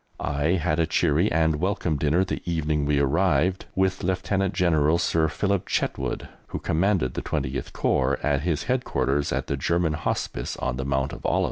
[0.19, 5.27] I had a cheery and welcome dinner the evening we arrived with Lieutenant General Sir
[5.27, 10.77] Philip Chetwode, who commanded the 20th Corps, at his headquarters at the German Hospice on
[10.77, 11.39] the Mount of Olives.